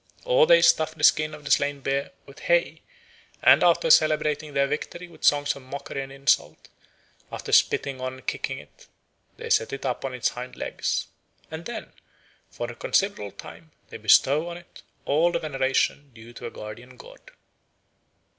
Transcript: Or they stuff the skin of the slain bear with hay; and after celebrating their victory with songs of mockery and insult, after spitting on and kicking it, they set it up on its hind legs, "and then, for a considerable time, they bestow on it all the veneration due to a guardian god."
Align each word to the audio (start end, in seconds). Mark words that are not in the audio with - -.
Or 0.25 0.47
they 0.47 0.63
stuff 0.63 0.95
the 0.95 1.03
skin 1.03 1.35
of 1.35 1.45
the 1.45 1.51
slain 1.51 1.81
bear 1.81 2.09
with 2.25 2.39
hay; 2.39 2.81
and 3.43 3.63
after 3.63 3.91
celebrating 3.91 4.55
their 4.55 4.65
victory 4.65 5.07
with 5.07 5.23
songs 5.23 5.55
of 5.55 5.61
mockery 5.61 6.01
and 6.01 6.11
insult, 6.11 6.69
after 7.31 7.51
spitting 7.51 8.01
on 8.01 8.13
and 8.13 8.25
kicking 8.25 8.57
it, 8.57 8.87
they 9.37 9.51
set 9.51 9.71
it 9.73 9.85
up 9.85 10.03
on 10.03 10.15
its 10.15 10.29
hind 10.29 10.55
legs, 10.55 11.05
"and 11.51 11.65
then, 11.65 11.93
for 12.49 12.71
a 12.71 12.75
considerable 12.75 13.29
time, 13.31 13.73
they 13.89 13.97
bestow 13.97 14.47
on 14.47 14.57
it 14.57 14.81
all 15.05 15.31
the 15.31 15.37
veneration 15.37 16.09
due 16.15 16.33
to 16.33 16.47
a 16.47 16.49
guardian 16.49 16.97
god." 16.97 17.21